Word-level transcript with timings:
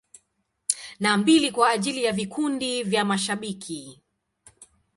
Na 0.99 1.17
mbili 1.17 1.51
kwa 1.51 1.69
ajili 1.69 2.03
ya 2.03 2.11
vikundi 2.13 2.83
vya 2.83 3.05
mashabiki. 3.05 4.01